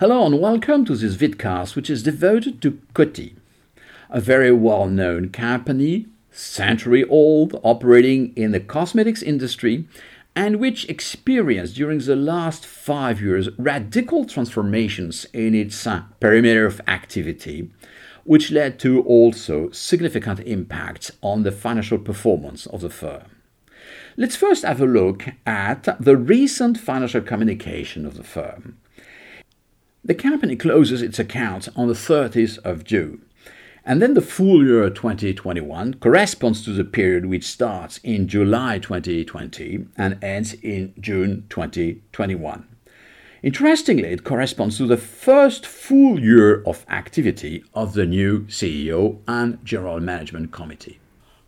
[0.00, 3.34] Hello and welcome to this vidcast which is devoted to Coty,
[4.08, 9.86] a very well-known company, century old, operating in the cosmetics industry
[10.34, 16.80] and which experienced during the last five years radical transformations in its uh, perimeter of
[16.88, 17.70] activity,
[18.24, 23.24] which led to also significant impacts on the financial performance of the firm.
[24.16, 28.78] Let's first have a look at the recent financial communication of the firm.
[30.02, 33.22] The company closes its accounts on the 30th of June.
[33.84, 39.86] And then the full year 2021 corresponds to the period which starts in July 2020
[39.96, 42.66] and ends in June 2021.
[43.42, 49.62] Interestingly, it corresponds to the first full year of activity of the new CEO and
[49.64, 50.98] General Management Committee.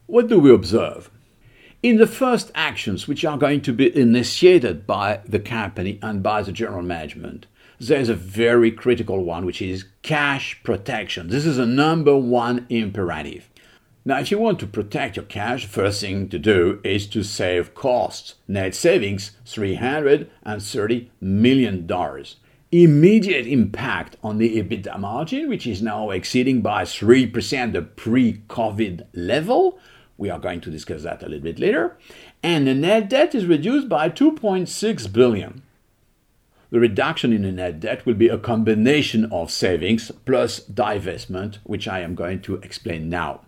[0.06, 1.10] What do we observe?
[1.82, 6.42] In the first actions which are going to be initiated by the company and by
[6.42, 7.46] the general management,
[7.88, 11.28] there's a very critical one, which is cash protection.
[11.28, 13.48] This is a number one imperative.
[14.04, 17.74] Now, if you want to protect your cash, first thing to do is to save
[17.74, 18.34] costs.
[18.48, 22.24] Net savings $330 million.
[22.72, 29.06] Immediate impact on the EBITDA margin, which is now exceeding by 3% the pre COVID
[29.14, 29.78] level.
[30.18, 31.96] We are going to discuss that a little bit later.
[32.42, 35.62] And the net debt is reduced by 2.6 billion.
[36.72, 41.86] The reduction in the net debt will be a combination of savings plus divestment, which
[41.86, 43.42] I am going to explain now.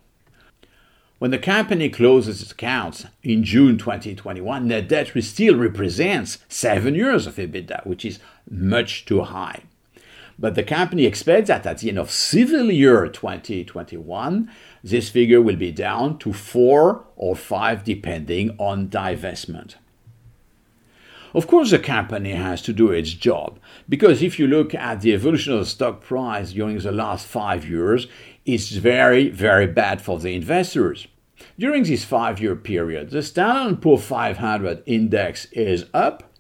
[1.21, 7.27] When the company closes its accounts in June 2021, net debt still represents seven years
[7.27, 8.19] of EBITDA, which is
[8.51, 9.63] much too high.
[10.39, 14.51] But the company expects that at the end of civil year 2021,
[14.83, 19.77] this figure will be down to four or five, depending on divestment.
[21.35, 25.13] Of course, the company has to do its job because if you look at the
[25.13, 28.07] evolution of the stock price during the last five years,
[28.47, 31.09] it's very, very bad for the investors.
[31.59, 36.33] During this five year period, the Standard & Poor's 500 index is up.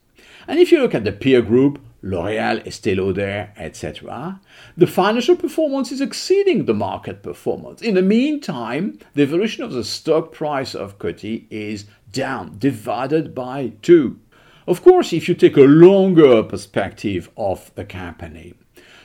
[0.46, 4.40] And if you look at the peer group, L'Oréal, Estée Lauder, etc.,
[4.76, 7.80] the financial performance is exceeding the market performance.
[7.80, 13.72] In the meantime, the evolution of the stock price of Coty is down, divided by
[13.82, 14.20] two.
[14.66, 18.54] Of course, if you take a longer perspective of the company,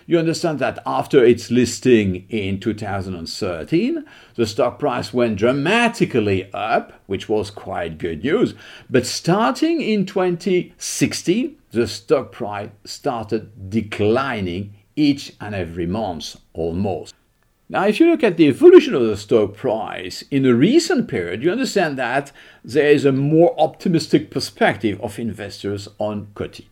[0.06, 4.06] you understand that after its listing in 2013,
[4.36, 8.54] the stock price went dramatically up, which was quite good news.
[8.90, 17.14] But starting in 2016, the stock price started declining each and every month almost.
[17.72, 21.44] Now, if you look at the evolution of the stock price in the recent period,
[21.44, 22.32] you understand that
[22.64, 26.66] there is a more optimistic perspective of investors on Coty.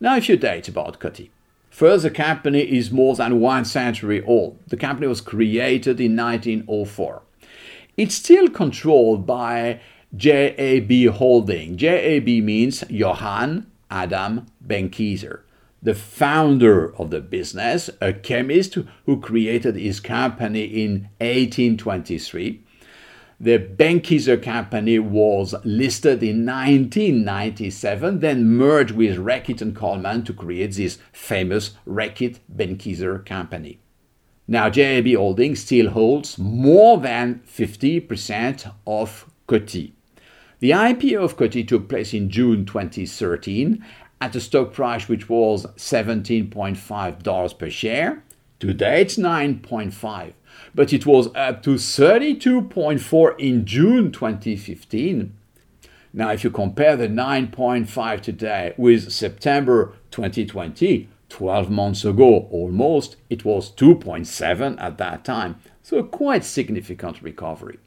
[0.00, 1.30] Now, a few dates about Coty.
[1.70, 4.58] First, the company is more than one century old.
[4.66, 7.22] The company was created in 1904.
[7.96, 9.80] It's still controlled by
[10.14, 11.78] JAB Holding.
[11.78, 15.40] JAB means Johann Adam Benckiser
[15.82, 22.64] the founder of the business, a chemist who created his company in 1823.
[23.40, 30.72] The Benckiser company was listed in 1997, then merged with Reckitt and Colman to create
[30.72, 33.78] this famous Reckitt Benckiser company.
[34.48, 39.92] Now, JAB Holdings still holds more than 50% of Coty.
[40.58, 43.84] The IPO of Coty took place in June 2013
[44.20, 48.24] at a stock price which was $17.5 per share.
[48.58, 50.32] Today it's 9.5,
[50.74, 55.34] but it was up to 32.4 in June 2015.
[56.12, 63.44] Now, if you compare the 9.5 today with September 2020, 12 months ago almost, it
[63.44, 65.56] was 2.7 at that time.
[65.82, 67.78] So, a quite significant recovery.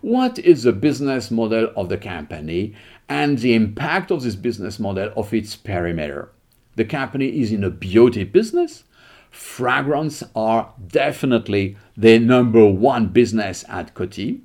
[0.00, 2.74] What is the business model of the company
[3.08, 6.30] and the impact of this business model of its perimeter.
[6.76, 8.84] The company is in a beauty business.
[9.30, 14.40] Fragrance are definitely the number one business at Coty,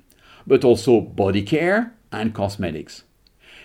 [0.46, 3.04] but also body care and cosmetics.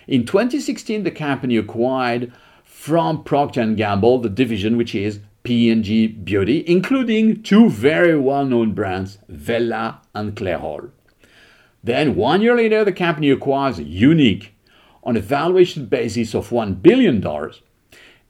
[0.06, 2.32] In 2016, the company acquired
[2.64, 9.18] from Procter & Gamble the division which is P&G Beauty, including two very well-known brands,
[9.30, 10.90] Wella and Clairol.
[11.82, 14.48] Then, one year later, the company acquires Younique,
[15.08, 17.24] on a valuation basis of $1 billion,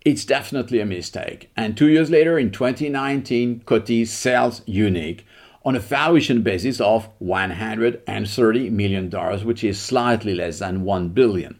[0.04, 1.50] it's definitely a mistake.
[1.56, 5.22] And two years later, in 2019, Coty sells Younique
[5.64, 9.10] on a valuation basis of $130 million,
[9.44, 11.58] which is slightly less than 1 billion.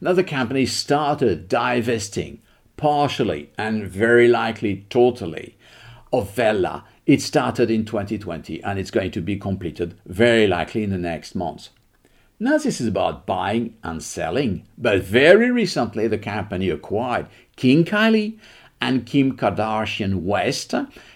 [0.00, 2.42] Now, the company started divesting
[2.76, 5.56] partially and very likely totally
[6.12, 6.82] of Wella.
[7.06, 11.36] It started in 2020 and it's going to be completed very likely in the next
[11.36, 11.70] months.
[12.44, 17.26] Now, this is about buying and selling, but very recently the company acquired
[17.56, 18.38] King Kylie
[18.82, 20.74] and Kim Kardashian West,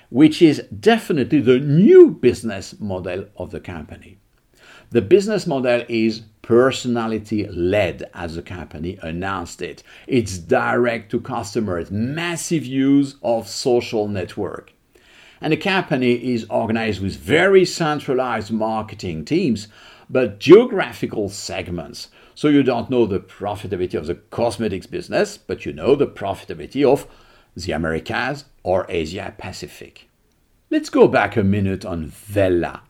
[0.08, 4.16] which is definitely the new business model of the company.
[4.88, 9.82] The business model is personality led, as the company announced it.
[10.06, 14.72] It's direct to customers, massive use of social network.
[15.42, 19.68] And the company is organized with very centralized marketing teams,
[20.10, 22.08] but geographical segments.
[22.34, 26.84] So you don't know the profitability of the cosmetics business, but you know the profitability
[26.84, 27.06] of
[27.56, 30.08] the Americas or Asia Pacific.
[30.70, 32.80] Let's go back a minute on Wella.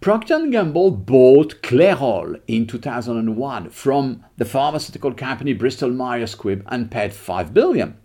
[0.00, 6.90] Procter & Gamble bought Clairol in 2001 from the pharmaceutical company Bristol Myers Squibb and
[6.90, 7.98] paid 5 billion.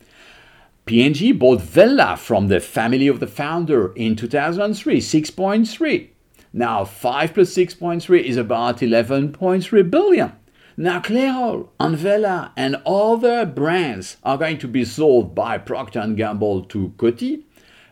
[0.85, 6.09] P&G bought Wella from the family of the founder in 2003, 6.3.
[6.55, 10.31] Now 5 plus 6.3 is about 11.3 billion.
[10.77, 16.63] Now Clairol, Wella, and other brands are going to be sold by Procter & Gamble
[16.63, 17.43] to Coty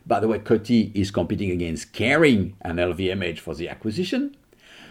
[0.06, 4.36] by the way, Coty is competing against Kering and LVMH for the acquisition.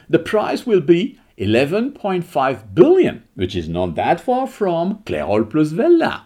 [0.09, 6.23] The price will be 11.5 billion, which is not that far from Clairol plus Wella.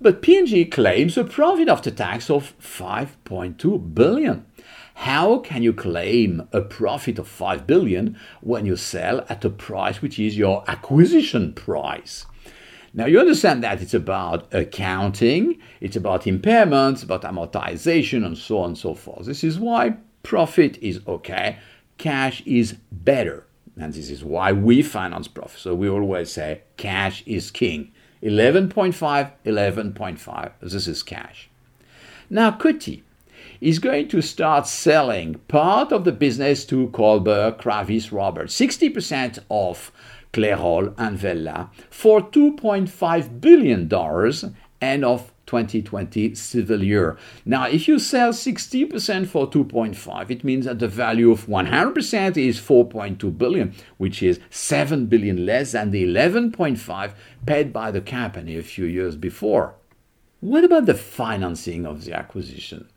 [0.00, 4.44] But P&G claims a profit after tax of 5.2 billion.
[5.02, 10.02] How can you claim a profit of 5 billion when you sell at a price
[10.02, 12.26] which is your acquisition price?
[12.92, 18.70] Now you understand that it's about accounting, it's about impairments, about amortization, and so on
[18.70, 19.24] and so forth.
[19.24, 21.58] This is why profit is okay,
[21.96, 23.46] cash is better.
[23.76, 25.60] And this is why we finance profit.
[25.60, 27.92] So we always say cash is king.
[28.24, 30.52] 11.5, 11.5.
[30.60, 31.48] This is cash.
[32.28, 33.02] Now, Coty
[33.60, 38.48] is going to start selling part of the business to Kohlberg Kravis Robert.
[38.48, 39.92] 60% of
[40.32, 43.88] Clairol and Wella for $2.5 billion
[44.80, 47.16] end of 2020 civil year.
[47.44, 52.60] Now, if you sell 60% for 2.5, it means that the value of 100% is
[52.60, 57.12] 4.2 billion, which is 7 billion less than the 11.5
[57.46, 59.74] paid by the company a few years before.
[60.40, 62.88] What about the financing of the acquisition?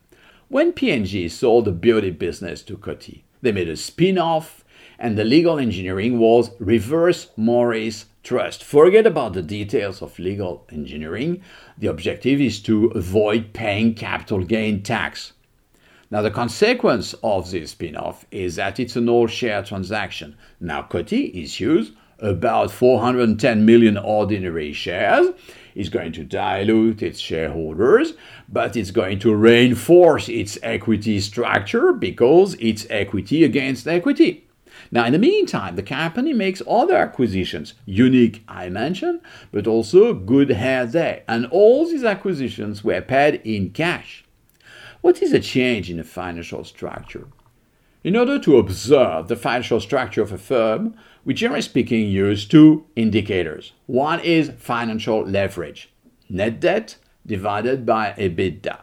[0.51, 4.65] When P&G sold the beauty business to Coty, they made a spin-off
[4.99, 8.61] and the legal engineering was reverse Morris trust.
[8.61, 11.41] Forget about the details of legal engineering.
[11.77, 15.31] The objective is to avoid paying capital gain tax.
[16.11, 20.35] Now, the consequence of this spin off is that it's an all share transaction.
[20.59, 25.27] Now, Coty issues about 410 million ordinary shares.
[25.73, 28.13] It's going to dilute its shareholders,
[28.49, 34.47] but it's going to reinforce its equity structure because it's equity against equity.
[34.91, 39.21] Now, in the meantime, the company makes other acquisitions, Younique, I mentioned,
[39.51, 41.23] but also Good Hair Day.
[41.27, 44.25] And all these acquisitions were paid in cash.
[45.01, 47.27] What is a change in the financial structure?
[48.03, 52.85] In order to observe the financial structure of a firm, we generally speaking use two
[52.95, 53.73] indicators.
[53.85, 55.91] One is financial leverage,
[56.29, 58.79] net debt divided by EBITDA.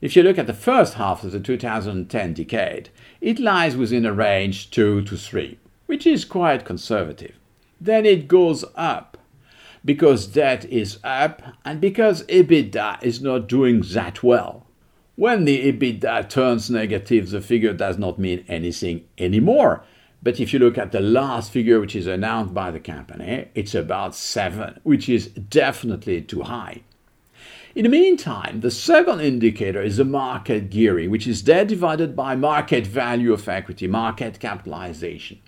[0.00, 2.90] If you look at the first half of the 2010 decade,
[3.20, 7.38] it lies within a range 2 to 3, which is quite conservative.
[7.80, 9.16] Then it goes up
[9.84, 14.66] because debt is up and because EBITDA is not doing that well.
[15.16, 19.84] When the EBITDA turns negative, the figure does not mean anything anymore.
[20.24, 23.74] But if you look at the last figure, which is announced by the company, it's
[23.74, 26.80] about 7, which is definitely too high.
[27.74, 32.36] In the meantime, the second indicator is the market gearing, which is debt divided by
[32.36, 35.40] market value of equity, market capitalization.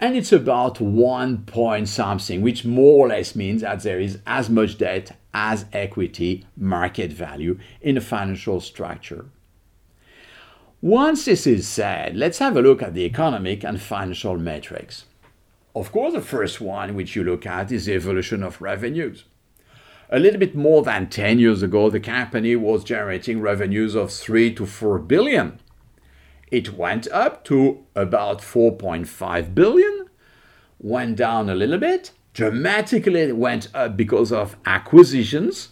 [0.00, 4.50] And it's about one point something, which more or less means that there is as
[4.50, 9.26] much debt as equity market value in the financial structure.
[10.82, 15.04] Once this is said, let's have a look at the economic and financial metrics.
[15.76, 19.22] Of course, the first one which you look at is the evolution of revenues.
[20.10, 24.52] A little bit more than 10 years ago, the company was generating revenues of 3
[24.54, 25.60] to 4 billion.
[26.50, 30.06] It went up to about 4.5 billion,
[30.80, 35.71] went down a little bit, dramatically went up because of acquisitions,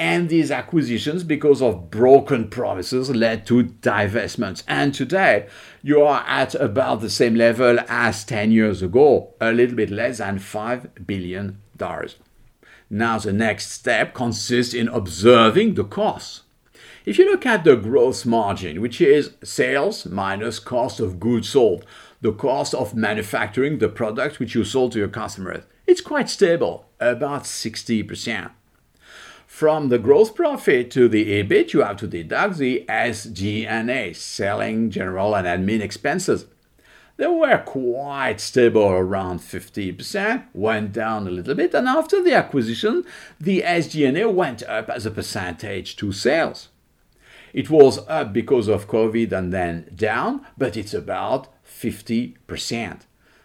[0.00, 4.64] and these acquisitions, because of broken promises, led to divestments.
[4.66, 5.46] And today,
[5.82, 10.16] you are at about the same level as 10 years ago, a little bit less
[10.16, 11.60] than $5 billion.
[12.88, 16.44] Now, the next step consists in observing the costs.
[17.04, 21.84] If you look at the gross margin, which is sales minus cost of goods sold,
[22.22, 26.86] the cost of manufacturing the product which you sold to your customers, it's quite stable,
[26.98, 28.50] about 60%.
[29.60, 35.36] From the gross profit to the EBIT, you have to deduct the SG&A, selling, general
[35.36, 36.46] and admin expenses.
[37.18, 43.04] They were quite stable around 50%, went down a little bit, and after the acquisition,
[43.38, 46.70] the SG&A went up as a percentage to sales.
[47.52, 53.00] It was up because of COVID and then down, but it's about 50%.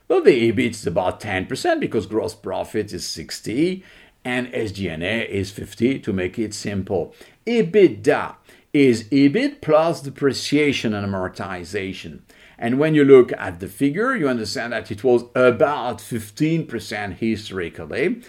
[0.08, 3.84] Well, the EBIT is about 10% because gross profit is 60
[4.26, 7.14] and SG&A is 50 to make it simple.
[7.46, 8.36] EBITDA
[8.74, 12.22] is EBIT plus depreciation and amortization.
[12.58, 18.22] And when you look at the figure, you understand that it was about 15% historically.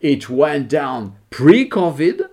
[0.00, 2.28] It went down pre COVID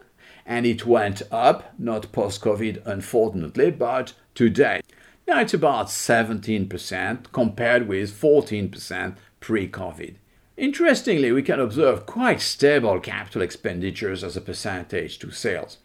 [0.45, 4.81] and it went up, not post COVID, unfortunately, but today.
[5.27, 10.15] Now it's about 17% compared with 14% pre COVID.
[10.57, 15.77] Interestingly, we can observe quite stable capital expenditures as a percentage to sales.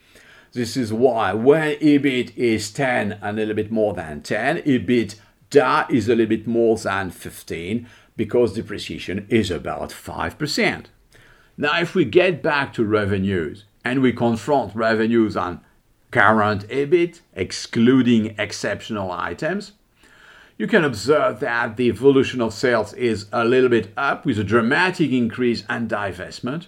[0.52, 5.90] This is why when EBIT is 10 and a little bit more than 10, EBITDA
[5.90, 10.87] is a little bit more than 15 because depreciation is about 5%.
[11.58, 15.61] Now, if we get back to revenues, and we confront revenues on
[16.11, 19.73] current EBIT, excluding exceptional items,
[20.58, 24.44] you can observe that the evolution of sales is a little bit up with a
[24.44, 26.66] dramatic increase and divestment.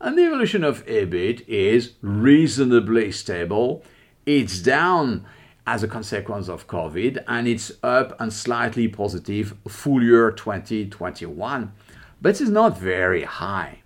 [0.00, 3.82] And the evolution of EBIT is reasonably stable.
[4.26, 5.24] It's down
[5.66, 11.72] as a consequence of COVID and it's up and slightly positive full year 2021,
[12.20, 13.83] but it's not very high.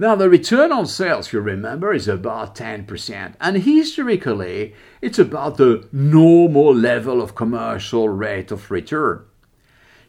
[0.00, 3.34] Now, the return on sales, you remember, is about 10%.
[3.40, 9.24] And historically, it's about the normal level of commercial rate of return.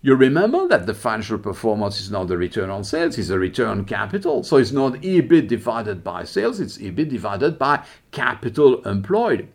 [0.03, 3.79] You remember that the financial performance is not the return on sales, it's the return
[3.79, 4.43] on capital.
[4.43, 9.47] So it's not EBIT divided by sales, it's EBIT divided by capital employed.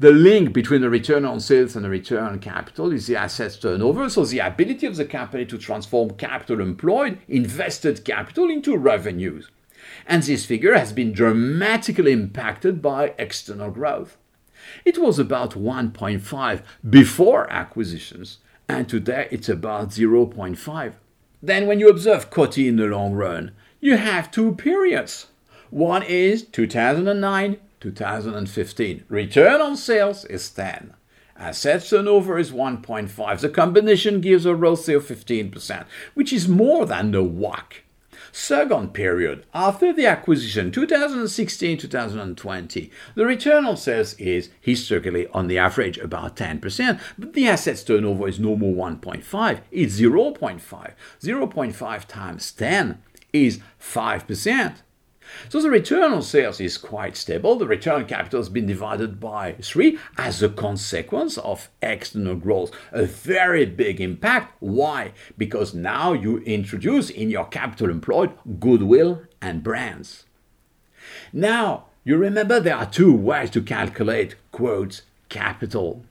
[0.00, 3.58] The link between the return on sales and the return on capital is the assets
[3.58, 9.50] turnover, so the ability of the company to transform capital employed, invested capital, into revenues.
[10.06, 14.16] And this figure has been dramatically impacted by external growth.
[14.86, 18.38] It was about 1.5 before acquisitions,
[18.70, 20.94] and today it's about 0.5.
[21.42, 25.26] Then, when you observe Coty in the long run, you have two periods.
[25.68, 29.04] One is 2009 2015.
[29.08, 30.94] Return on sales is 10.
[31.36, 33.40] Asset turnover is 1.5.
[33.40, 37.82] The combination gives a ROCE of 15%, which is more than the WACC.
[38.32, 45.98] Second period, after the acquisition, 2016-2020, the return on sales is historically on the average
[45.98, 50.92] about 10%, but the assets turnover is no more 1.5, it's 0.5.
[51.20, 54.76] 0.5 times 10 is 5%.
[55.48, 57.56] So the return on sales is quite stable.
[57.56, 62.70] The return capital has been divided by three as a consequence of external growth.
[62.92, 64.56] A very big impact.
[64.60, 65.12] Why?
[65.36, 70.24] Because now you introduce in your capital employed goodwill and brands.
[71.32, 76.04] Now, you remember there are two ways to calculate, quotes, capital.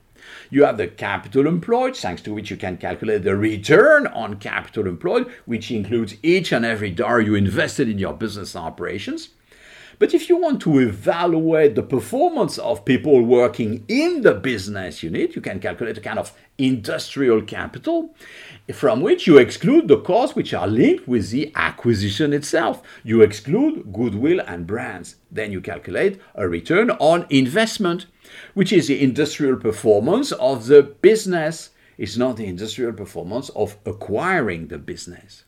[0.50, 4.86] You have the capital employed, thanks to which you can calculate the return on capital
[4.86, 9.30] employed, which includes each and every dollar you invested in your business operations.
[10.00, 15.36] But if you want to evaluate the performance of people working in the business unit,
[15.36, 18.14] you can calculate a kind of industrial capital
[18.72, 22.82] from which you exclude the costs which are linked with the acquisition itself.
[23.04, 25.16] You exclude goodwill and brands.
[25.30, 28.06] Then you calculate a return on investment,
[28.54, 31.70] which is the industrial performance of the business.
[31.98, 35.44] It's not the industrial performance of acquiring the business.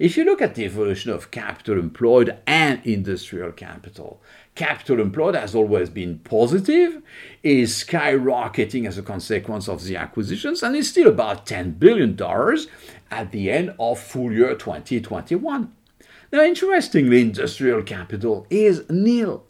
[0.00, 4.22] If you look at the evolution of capital employed and industrial capital,
[4.54, 7.02] capital employed has always been positive,
[7.42, 12.18] is skyrocketing as a consequence of the acquisitions, and is still about $10 billion
[13.10, 15.70] at the end of full year 2021.
[16.32, 19.44] Now, interestingly, industrial capital is nil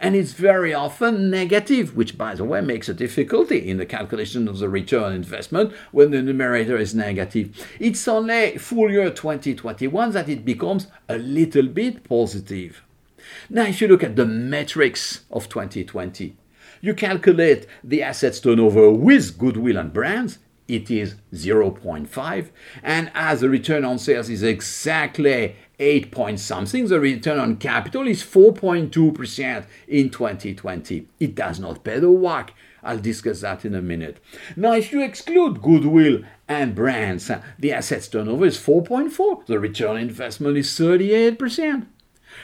[0.00, 4.48] and it's very often negative, which, by the way, makes a difficulty in the calculation
[4.48, 7.66] of the return on investment when the numerator is negative.
[7.78, 12.82] It's only full year 2021 that it becomes a little bit positive.
[13.48, 16.36] Now, if you look at the metrics of 2020,
[16.80, 22.48] you calculate the assets turnover with goodwill and brands, it is 0.5.
[22.82, 28.06] And as the return on sales is exactly 8 point something, the return on capital
[28.06, 31.08] is 4.2% in 2020.
[31.18, 32.50] It does not pay the WACC.
[32.82, 34.20] I'll discuss that in a minute.
[34.56, 39.46] Now, if you exclude goodwill and brands, the assets turnover is 4.4.
[39.46, 41.86] The return on investment is 38%.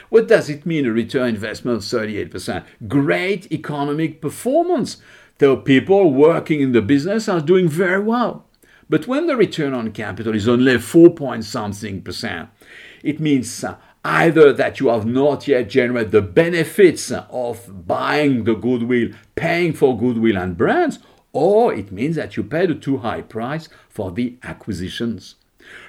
[0.09, 2.65] What does it mean, a return investment of 38%?
[2.87, 4.97] Great economic performance.
[5.39, 8.45] The people working in the business are doing very well.
[8.89, 12.49] But when the return on capital is only 4 point something percent,
[13.03, 18.55] it means uh, either that you have not yet generated the benefits of buying the
[18.55, 20.99] goodwill, paying for goodwill and brands,
[21.33, 25.35] or it means that you paid a too high price for the acquisitions.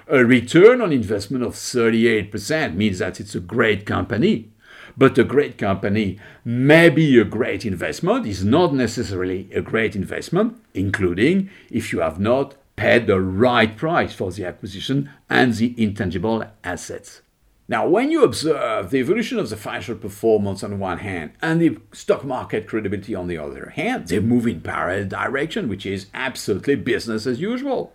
[0.09, 4.51] A return on investment of 38% means that it's a great company.
[4.97, 10.61] But a great company may be a great investment, is not necessarily a great investment,
[10.75, 16.45] including if you have not paid the right price for the acquisition and the intangible
[16.63, 17.23] assets.
[17.67, 21.79] Now, when you observe the evolution of the financial performance on one hand and the
[21.93, 26.77] stock market credibility on the other hand, they move in parallel direction, which is absolutely
[26.77, 27.93] business as usual.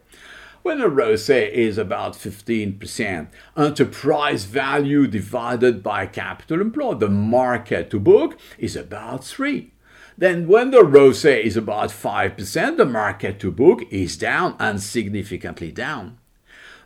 [0.64, 8.00] When a ROCE is about 15%, enterprise value divided by capital employed, the market to
[8.00, 9.72] book is about 3.
[10.18, 15.72] Then when the ROCE is about 5%, the market to book is down and significantly
[15.72, 16.18] down.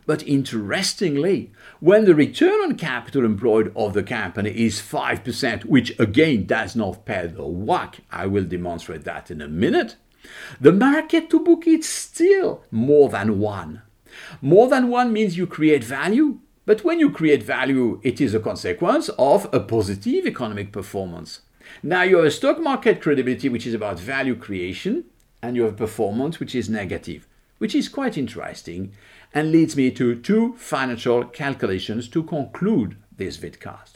[0.06, 6.46] But interestingly, when the return on capital employed of the company is 5%, which again
[6.46, 9.96] does not pay the WACC, I will demonstrate that in a minute,
[10.58, 13.82] the market to book is still more than one.
[14.40, 18.40] More than one means you create value, but when you create value, it is a
[18.40, 21.42] consequence of a positive economic performance.
[21.82, 25.04] Now you have a stock market credibility, which is about value creation,
[25.40, 28.92] and you have performance, which is negative, which is quite interesting
[29.32, 33.92] and leads me to two financial calculations to conclude this vidcast.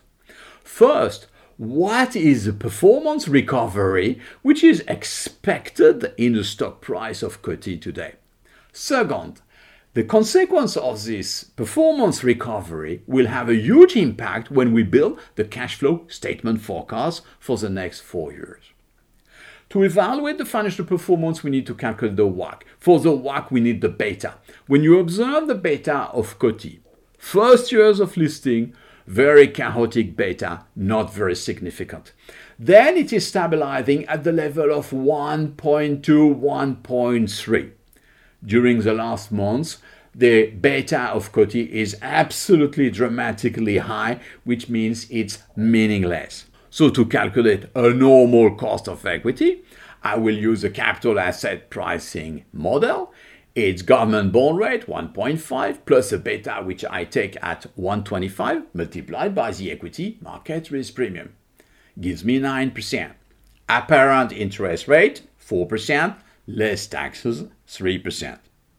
[0.62, 7.80] First, what is the performance recovery which is expected in the stock price of Coty
[7.80, 8.14] today?
[8.72, 9.40] Second,
[9.94, 15.44] the consequence of this performance recovery will have a huge impact when we build the
[15.44, 18.62] cash flow statement forecast for the next four years.
[19.68, 22.62] To evaluate the financial performance, we need to calculate the WACC.
[22.78, 24.36] For the WACC, we need the beta.
[24.66, 26.80] When you observe the beta of Coty,
[27.18, 28.74] first years of listing,
[29.06, 32.12] very chaotic beta, not very significant.
[32.58, 37.72] Then it is stabilizing at the level of 1.2, 1.3
[38.44, 39.78] during the last months,
[40.14, 46.46] the beta of Coty is absolutely dramatically high, which means it's meaningless.
[46.68, 49.62] So to calculate a normal cost of equity,
[50.02, 53.12] I will use a capital asset pricing model.
[53.54, 59.52] It's government bond rate 1.5 plus a beta which I take at 125 multiplied by
[59.52, 61.34] the equity market risk premium.
[62.00, 63.12] Gives me 9%.
[63.68, 68.38] Apparent interest rate 4%, less taxes 3%.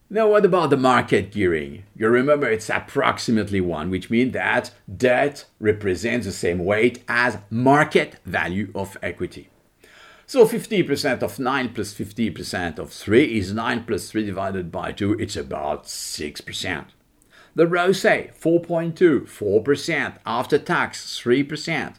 [0.10, 1.86] Now, what about the market gearing?
[1.96, 8.18] You remember it's approximately 1, which means that debt represents the same weight as market
[8.24, 9.50] value of equity.
[10.28, 15.14] So 50% of 9 plus 50% of 3 is 9 plus 3 divided by 2,
[15.14, 16.86] it's about 6%.
[17.56, 21.96] The ROCE, 4.2, 4%, after tax, 3%.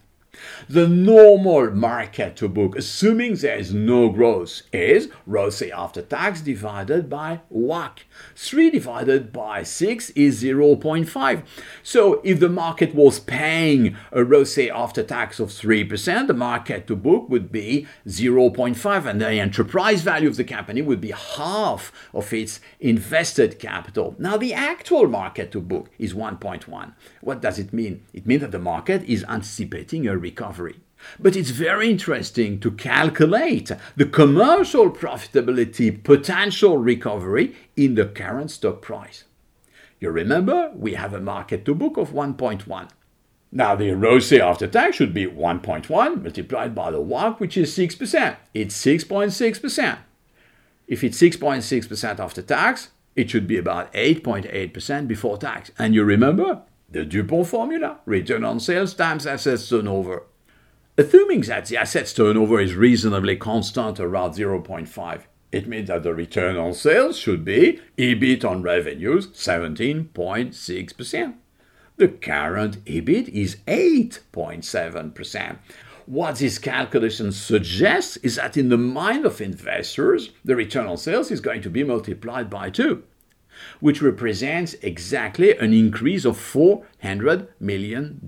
[0.69, 7.11] The normal market to book, assuming there is no growth, is ROCE after tax divided
[7.11, 8.01] by WACC.
[8.37, 11.43] 3 divided by 6 is 0.5.
[11.83, 16.97] So if the market was paying a ROCE after tax of 3%, the market to
[16.97, 22.33] book would be 0.5 and the enterprise value of the company would be half of
[22.33, 24.15] its invested capital.
[24.19, 26.95] Now the actual market to book is 1.1.
[27.21, 28.05] What does it mean?
[28.13, 30.77] It means that the market is anticipating a recovery.
[31.21, 38.81] But it's very interesting to calculate the commercial profitability potential recovery in the current stock
[38.81, 39.25] price.
[40.01, 42.89] You remember, we have a market to book of 1.1.
[43.53, 48.37] Now, the ROCE after tax should be 1.1 multiplied by the WACC, which is 6%.
[48.53, 49.99] It's 6.6%.
[50.87, 55.71] If it's 6.6% after tax, it should be about 8.8% before tax.
[55.79, 56.63] And you remember,
[56.95, 60.23] the Dupont formula, return on sales times assets turnover.
[60.97, 66.57] Assuming that the assets turnover is reasonably constant around 0.5, it means that the return
[66.57, 71.35] on sales should be EBIT on revenues 17.6%.
[71.97, 75.57] The current EBIT is 8.7%.
[76.07, 81.33] What this calculation suggests is that in the mind of investors, the return on sales
[81.33, 83.03] is going to be multiplied by 2.
[83.81, 88.21] Which represents exactly an increase of $400 million.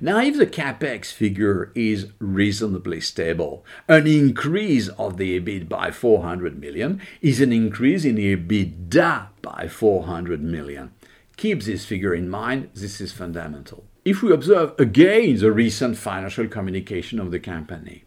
[0.00, 6.58] Now, if the capex figure is reasonably stable, an increase of the EBIT by 400
[6.58, 10.92] million is an increase in the EBITDA by 400 million.
[11.36, 13.84] Keep this figure in mind, this is fundamental.
[14.04, 18.04] If we observe again the recent financial communication of the company,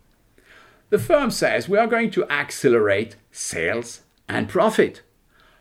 [0.89, 5.01] the firm says we are going to accelerate sales and profit.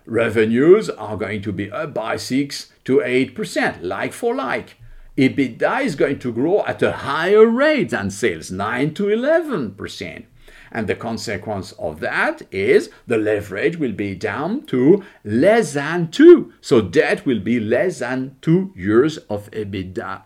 [0.06, 4.76] Revenues are going to be up by 6 to 8%, like for like.
[5.18, 10.24] EBITDA is going to grow at a higher rate than sales, 9 to 11%.
[10.70, 16.52] And the consequence of that is the leverage will be down to less than 2.
[16.60, 20.22] So debt will be less than 2 years of EBITDA.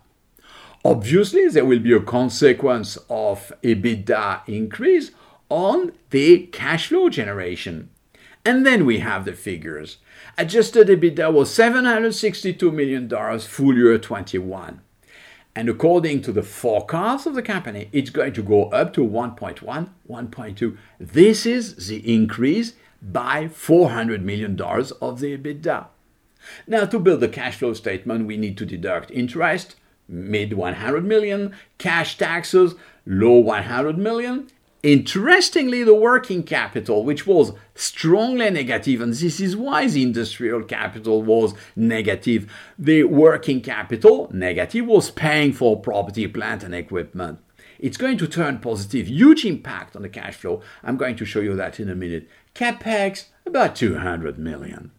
[0.84, 5.12] Obviously, there will be a consequence of EBITDA increase
[5.48, 7.90] on the cash flow generation.
[8.50, 9.98] And then we have the figures.
[10.36, 14.80] Adjusted EBITDA was $762 million full year 21.
[15.54, 19.60] And according to the forecast of the company, it's going to go up to 1.1,
[20.10, 20.76] 1.2.
[20.98, 25.86] This is the increase by $400 million of the EBITDA.
[26.66, 29.76] Now, to build the cash flow statement, we need to deduct interest,
[30.08, 32.74] mid 100 million, cash taxes,
[33.06, 34.48] low 100 million,
[34.82, 41.22] Interestingly, the working capital, which was strongly negative, and this is why the industrial capital
[41.22, 47.40] was negative, the working capital, negative, was paying for property, plant, and equipment.
[47.78, 50.62] It's going to turn positive, huge impact on the cash flow.
[50.82, 52.28] I'm going to show you that in a minute.
[52.54, 54.92] CapEx, about 200 million.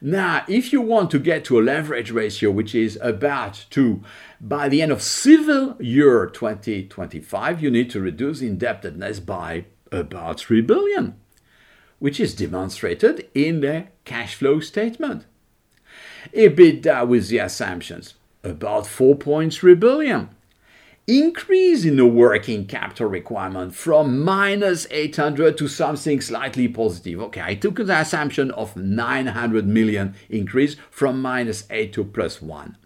[0.00, 4.02] Now, if you want to get to a leverage ratio which is about 2,
[4.40, 10.60] by the end of civil year 2025, you need to reduce indebtedness by about 3
[10.60, 11.16] billion,
[11.98, 15.24] which is demonstrated in the cash flow statement.
[16.32, 20.30] EBITDA with the assumptions, about 4.3 billion
[21.08, 27.20] increase in the working capital requirement from minus 800 to something slightly positive.
[27.22, 32.76] Okay, I took the assumption of 900 million increase from minus 8 to plus 1.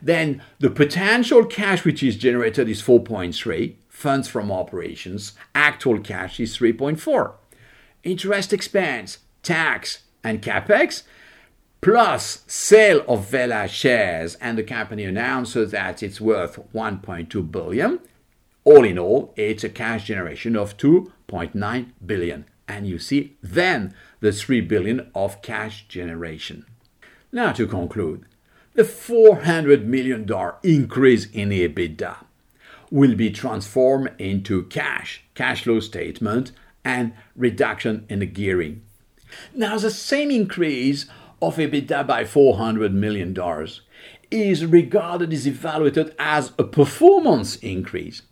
[0.00, 6.56] Then the potential cash which is generated is 4.3, funds from operations, actual cash is
[6.56, 7.34] 3.4.
[8.02, 11.02] Interest expense, tax, and capex
[11.80, 18.00] plus sale of Wella shares, and the company announces that it's worth 1.2 billion.
[18.64, 22.44] All in all, it's a cash generation of 2.9 billion.
[22.68, 26.66] And you see then the 3 billion of cash generation.
[27.32, 28.26] Now to conclude,
[28.74, 30.28] the $400 million
[30.62, 32.24] increase in EBITDA
[32.90, 36.52] will be transformed into cash, cash flow statement,
[36.84, 38.82] and reduction in the gearing.
[39.54, 41.06] Now, the same increase
[41.42, 43.36] of EBITDA by $400 million
[44.30, 48.22] is regarded, is evaluated as a performance increase.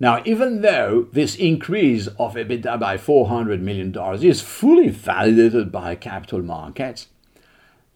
[0.00, 6.42] Now, even though this increase of EBITDA by $400 million is fully validated by capital
[6.42, 7.08] markets,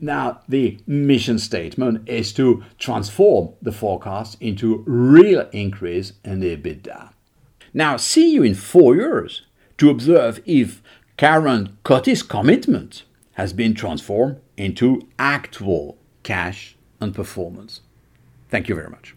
[0.00, 7.12] now the mission statement is to transform the forecast into real increase in EBITDA.
[7.72, 9.42] Now, see you in four years
[9.78, 10.82] to observe if
[11.16, 13.04] current Coty's commitment
[13.35, 17.81] has been transformed into actual cash and performance.
[18.48, 19.16] Thank you very much.